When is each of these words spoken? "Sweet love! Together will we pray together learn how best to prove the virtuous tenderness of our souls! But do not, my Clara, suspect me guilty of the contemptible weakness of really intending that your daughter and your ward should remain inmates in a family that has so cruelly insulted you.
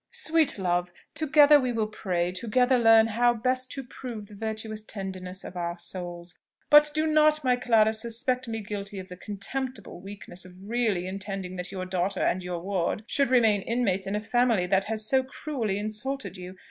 "Sweet 0.09 0.57
love! 0.57 0.89
Together 1.13 1.59
will 1.59 1.85
we 1.85 1.91
pray 1.91 2.31
together 2.31 2.79
learn 2.79 3.05
how 3.05 3.35
best 3.35 3.69
to 3.73 3.83
prove 3.83 4.25
the 4.25 4.33
virtuous 4.33 4.81
tenderness 4.81 5.43
of 5.43 5.55
our 5.55 5.77
souls! 5.77 6.33
But 6.71 6.89
do 6.95 7.05
not, 7.05 7.43
my 7.43 7.55
Clara, 7.55 7.93
suspect 7.93 8.47
me 8.47 8.61
guilty 8.61 8.97
of 8.97 9.09
the 9.09 9.15
contemptible 9.15 10.01
weakness 10.01 10.43
of 10.43 10.53
really 10.59 11.05
intending 11.05 11.55
that 11.57 11.71
your 11.71 11.85
daughter 11.85 12.21
and 12.21 12.41
your 12.41 12.59
ward 12.63 13.03
should 13.05 13.29
remain 13.29 13.61
inmates 13.61 14.07
in 14.07 14.15
a 14.15 14.19
family 14.19 14.65
that 14.65 14.85
has 14.85 15.05
so 15.07 15.21
cruelly 15.21 15.77
insulted 15.77 16.35
you. 16.35 16.57